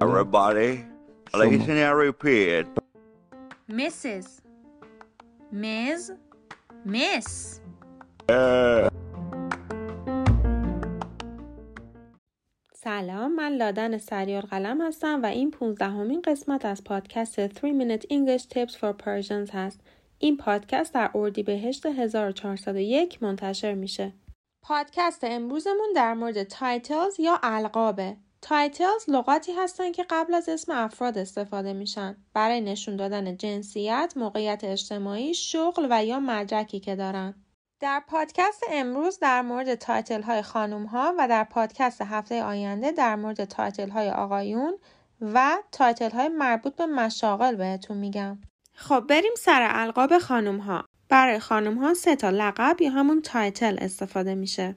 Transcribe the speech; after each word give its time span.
Everybody, 0.00 0.84
listen 1.34 1.76
and 1.76 1.98
repeat. 1.98 2.66
Mrs. 3.68 4.40
Ms. 5.50 6.12
Miss. 6.84 7.60
سلام 12.74 13.34
من 13.36 13.52
لادن 13.52 13.98
سریار 13.98 14.42
قلم 14.42 14.80
هستم 14.80 15.22
و 15.22 15.26
این 15.26 15.50
15 15.50 15.84
همین 15.84 16.22
قسمت 16.22 16.64
از 16.64 16.84
پادکست 16.84 17.46
3 17.46 17.72
Minute 17.72 18.02
English 18.02 18.42
Tips 18.42 18.74
for 18.74 18.92
Persians 19.04 19.50
هست. 19.52 19.80
این 20.18 20.36
پادکست 20.36 20.94
در 20.94 21.10
اردیبهشت 21.14 21.86
1401 21.86 23.22
منتشر 23.22 23.74
میشه. 23.74 24.12
پادکست 24.62 25.24
امروزمون 25.24 25.92
در 25.96 26.14
مورد 26.14 26.42
تایتلز 26.42 27.20
یا 27.20 27.38
القابه. 27.42 28.16
titles 28.42 29.04
لغاتی 29.08 29.52
هستن 29.52 29.92
که 29.92 30.06
قبل 30.10 30.34
از 30.34 30.48
اسم 30.48 30.72
افراد 30.72 31.18
استفاده 31.18 31.72
میشن 31.72 32.16
برای 32.34 32.60
نشون 32.60 32.96
دادن 32.96 33.36
جنسیت، 33.36 34.12
موقعیت 34.16 34.64
اجتماعی، 34.64 35.34
شغل 35.34 35.86
و 35.90 36.04
یا 36.04 36.20
مدرکی 36.20 36.80
که 36.80 36.96
دارن. 36.96 37.34
در 37.80 38.02
پادکست 38.08 38.64
امروز 38.70 39.18
در 39.18 39.42
مورد 39.42 39.74
title 39.74 40.22
های 40.22 40.42
خانوم 40.42 40.84
ها 40.84 41.14
و 41.18 41.28
در 41.28 41.44
پادکست 41.44 42.02
هفته 42.02 42.42
آینده 42.42 42.92
در 42.92 43.16
مورد 43.16 43.44
title 43.44 43.88
های 43.88 44.10
آقایون 44.10 44.78
و 45.20 45.56
title 45.72 46.10
های 46.10 46.28
مربوط 46.28 46.76
به 46.76 46.86
مشاغل 46.86 47.56
بهتون 47.56 47.96
میگم. 47.96 48.38
خب 48.74 49.00
بریم 49.00 49.32
سر 49.36 49.68
القاب 49.70 50.18
خانوم 50.18 50.58
ها. 50.58 50.84
برای 51.08 51.38
خانوم 51.38 51.78
ها 51.78 51.94
سه 51.94 52.16
تا 52.16 52.30
لقب 52.30 52.76
یا 52.80 52.90
همون 52.90 53.22
title 53.22 53.76
استفاده 53.80 54.34
میشه. 54.34 54.76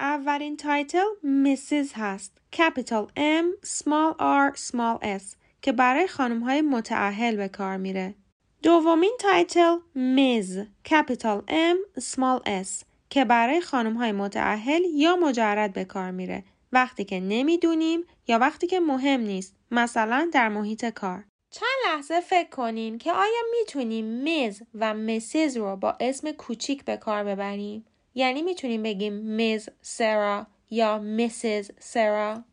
اولین 0.00 0.56
title 0.56 1.06
Mrs. 1.22 1.92
هست. 1.96 2.38
Capital 2.56 3.06
M 3.16 3.66
Small 3.66 4.14
R 4.18 4.58
Small 4.58 5.18
S 5.18 5.36
که 5.62 5.72
برای 5.72 6.06
خانم 6.06 6.40
های 6.40 6.62
متاهل 6.62 7.36
به 7.36 7.48
کار 7.48 7.76
میره. 7.76 8.14
دومین 8.62 9.16
title 9.20 9.76
Ms. 9.94 10.58
Capital 10.88 11.42
M 11.48 12.00
Small 12.00 12.64
S 12.64 12.84
که 13.10 13.24
برای 13.24 13.60
خانم 13.60 13.94
های 13.94 14.12
متاهل 14.12 14.82
یا 14.94 15.16
مجرد 15.16 15.72
به 15.72 15.84
کار 15.84 16.10
میره. 16.10 16.44
وقتی 16.72 17.04
که 17.04 17.20
نمی‌دونیم 17.20 18.04
یا 18.28 18.38
وقتی 18.38 18.66
که 18.66 18.80
مهم 18.80 19.20
نیست. 19.20 19.56
مثلا 19.70 20.30
در 20.32 20.48
محیط 20.48 20.84
کار. 20.84 21.24
چند 21.50 21.68
لحظه 21.86 22.20
فکر 22.20 22.48
کنین 22.48 22.98
که 22.98 23.12
آیا 23.12 23.42
می‌تونیم 23.58 24.04
Ms. 24.04 24.62
و 24.74 24.94
Mrs. 24.94 25.56
رو 25.56 25.76
با 25.76 25.96
اسم 26.00 26.32
کوچیک 26.32 26.84
به 26.84 26.96
کار 26.96 27.24
ببریم؟ 27.24 27.84
یعنی 28.14 28.42
می‌تونیم 28.42 28.82
بگیم 28.82 29.12
Ms. 29.12 29.68
سارا 29.80 30.46
یا 30.70 30.98
Mrs. 30.98 31.70
سارا 31.78 32.44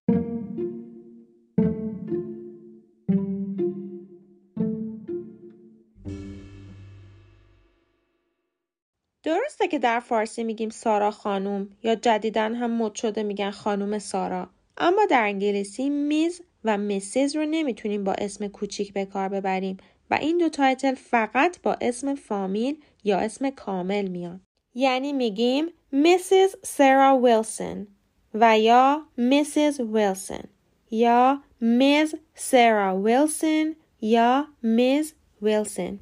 درسته 9.23 9.67
که 9.67 9.79
در 9.79 9.99
فارسی 9.99 10.43
میگیم 10.43 10.69
سارا 10.69 11.11
خانوم 11.11 11.69
یا 11.83 11.95
جدیدا 11.95 12.55
هم 12.55 12.71
مد 12.71 12.95
شده 12.95 13.23
میگن 13.23 13.51
خانوم 13.51 13.99
سارا. 13.99 14.49
اما 14.77 15.05
در 15.09 15.23
انگلیسی 15.23 15.89
Ms. 15.89 16.41
و 16.63 16.77
Mrs. 16.77 17.35
رو 17.35 17.45
نمی‌تونیم 17.45 18.03
با 18.03 18.13
اسم 18.13 18.47
کوچیک 18.47 18.93
به 18.93 19.05
کار 19.05 19.29
ببریم 19.29 19.77
و 20.11 20.13
این 20.21 20.37
دو 20.37 20.49
title 20.49 20.93
فقط 20.93 21.61
با 21.61 21.77
اسم 21.81 22.15
فامیل 22.15 22.83
یا 23.03 23.17
اسم 23.17 23.49
کامل 23.49 24.07
میان. 24.07 24.44
یعنی 24.75 25.13
میگیم 25.13 25.65
Mrs. 25.93 26.55
سارا 26.63 27.17
ویلسون 27.17 27.87
و 28.33 28.59
یا 28.59 29.05
Mrs. 29.17 29.79
ویلسون 29.79 30.43
یا 30.91 31.41
Ms. 31.61 32.15
سارا 32.35 33.01
ویلسون 33.01 33.75
یا 34.01 34.47
Ms. 34.63 35.05
ویلسون 35.41 35.99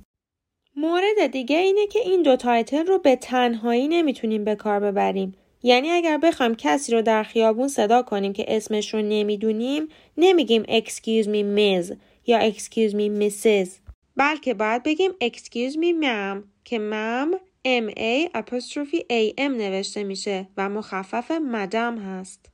مورد 0.75 1.27
دیگه 1.31 1.57
اینه 1.57 1.87
که 1.87 1.99
این 1.99 2.21
دو 2.21 2.35
title 2.35 2.85
رو 2.85 2.99
به 2.99 3.15
تنهایی 3.15 3.87
نمی‌تونیم 3.87 4.43
به 4.43 4.55
کار 4.55 4.79
ببریم 4.79 5.35
یعنی 5.63 5.89
اگر 5.89 6.17
بخوایم 6.17 6.55
کسی 6.55 6.91
رو 6.91 7.01
در 7.01 7.23
خیابون 7.23 7.67
صدا 7.67 8.01
کنیم 8.01 8.33
که 8.33 8.45
اسمش 8.47 8.93
رو 8.93 9.01
نمی‌دونیم 9.01 9.87
نمیگیم 10.17 10.63
excuse 10.63 11.25
me 11.25 11.57
miss 11.57 11.95
یا 12.25 12.51
excuse 12.51 12.93
me 12.93 13.21
mrs 13.21 13.69
بلکه 14.15 14.53
باید 14.53 14.83
بگیم 14.83 15.11
excuse 15.11 15.73
me 15.73 16.03
ma'am 16.03 16.43
که 16.63 16.77
ma'am 16.77 17.52
M 17.65 17.89
A 17.97 18.29
apostrophe 18.33 18.99
A 19.09 19.33
M 19.37 19.51
نوشته 19.57 20.03
میشه 20.03 20.47
و 20.57 20.69
مخفف 20.69 21.31
مدام 21.31 21.97
هست. 21.97 22.51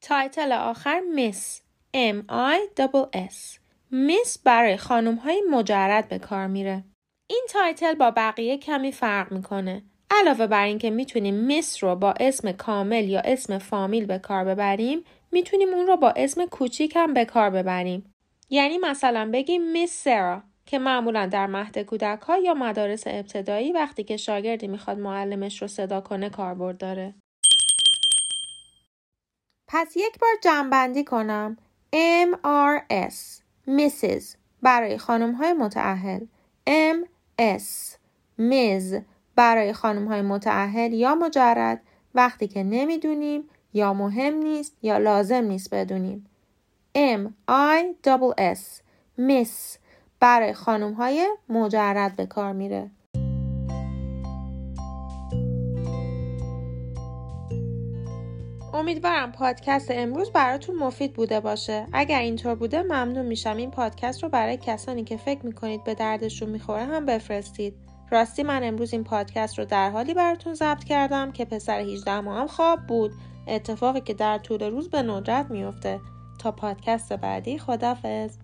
تایتل 0.00 0.52
آخر 0.52 1.00
میس 1.14 1.62
M 1.94 2.22
I 2.30 2.82
S 3.16 3.58
میس 3.90 4.38
برای 4.38 4.76
خانم 4.76 5.14
های 5.14 5.42
مجرد 5.50 6.08
به 6.08 6.18
کار 6.18 6.46
میره. 6.46 6.84
این 7.30 7.46
title 7.50 7.94
با 7.94 8.10
بقیه 8.10 8.58
کمی 8.58 8.92
فرق 8.92 9.32
می‌کنه. 9.32 9.84
علاوه 10.20 10.46
بر 10.46 10.64
اینکه 10.64 10.90
می‌تونیم 10.90 11.34
Miss 11.34 11.84
رو 11.84 11.96
با 11.96 12.14
اسم 12.20 12.52
کامل 12.52 13.08
یا 13.08 13.20
اسم 13.20 13.58
فامیل 13.58 14.06
به 14.06 14.18
کار 14.18 14.44
ببریم 14.44 15.04
می‌تونیم 15.32 15.74
اون 15.74 15.86
رو 15.86 15.96
با 15.96 16.10
اسم 16.16 16.46
کوچیک 16.46 16.96
هم 16.96 17.14
به 17.14 17.24
کار 17.24 17.50
ببریم. 17.50 18.14
یعنی 18.50 18.78
مثلا 18.78 19.30
بگیم 19.32 19.72
Miss 19.72 20.04
سارا 20.04 20.42
که 20.66 20.78
معمولا 20.78 21.26
در 21.26 21.46
مهد 21.46 21.78
کودک 21.78 22.20
ها 22.20 22.38
یا 22.38 22.54
مدارس 22.54 23.06
ابتدایی 23.06 23.72
وقتی 23.72 24.04
که 24.04 24.16
شاگردی 24.16 24.66
می‌خواد 24.66 24.98
معلمش 24.98 25.62
رو 25.62 25.68
صدا 25.68 26.00
کنه 26.00 26.30
کاربرد 26.30 26.78
داره. 26.78 27.14
پس 29.68 29.96
یک 29.96 30.18
بار 30.18 30.30
جمعبندی 30.42 31.04
کنم. 31.04 31.56
M 31.94 32.36
R 32.44 33.08
S 33.10 33.42
Mrs 33.68 34.36
برای 34.62 34.98
خانم 34.98 35.32
های 35.32 35.52
متعهل 35.52 36.20
M 36.68 37.06
S 37.40 37.96
Ms 38.38 39.02
برای 39.36 39.72
خانم 39.72 40.08
های 40.08 40.22
متعهل 40.22 40.92
یا 40.92 41.14
مجرد 41.14 41.80
وقتی 42.14 42.48
که 42.48 42.62
نمی‌دونیم 42.62 43.42
یا 43.72 43.94
مهم 43.94 44.34
نیست 44.34 44.76
یا 44.82 44.98
لازم 44.98 45.44
نیست 45.44 45.74
بدونیم. 45.74 46.26
M 46.96 47.50
I 47.50 48.08
S 48.54 48.60
Miss 49.18 49.78
برای 50.20 50.52
خانم 50.52 50.92
های 50.92 51.36
مجرد 51.48 52.16
به 52.16 52.26
کار 52.26 52.52
میره. 52.52 52.90
امیدوارم 58.74 59.32
پادکست 59.32 59.90
امروز 59.90 60.30
براتون 60.30 60.76
مفید 60.76 61.12
بوده 61.12 61.40
باشه. 61.40 61.86
اگر 61.92 62.20
اینطور 62.20 62.54
بوده 62.54 62.82
ممنون 62.82 63.26
میشم 63.26 63.56
این 63.56 63.70
پادکست 63.70 64.22
رو 64.22 64.28
برای 64.28 64.56
کسانی 64.56 65.04
که 65.04 65.16
فکر 65.16 65.46
می‌کنید 65.46 65.84
به 65.84 65.94
دردشون 65.94 66.50
می‌خوره 66.50 66.84
هم 66.84 67.06
بفرستید. 67.06 67.74
راستی 68.10 68.42
من 68.42 68.64
امروز 68.64 68.92
این 68.92 69.04
پادکست 69.04 69.58
رو 69.58 69.64
در 69.64 69.90
حالی 69.90 70.14
براتون 70.14 70.54
ضبط 70.54 70.84
کردم 70.84 71.32
که 71.32 71.44
پسر 71.44 71.80
18 71.80 72.20
ماهم 72.20 72.46
خواب 72.46 72.86
بود. 72.86 73.12
اتفاقی 73.46 74.00
که 74.00 74.14
در 74.14 74.38
طول 74.38 74.62
روز 74.62 74.90
به 74.90 75.02
ندرت 75.02 75.50
میفته 75.50 76.00
تا 76.38 76.52
پادکست 76.52 77.12
بعدی 77.12 77.58
خدافظ 77.58 78.36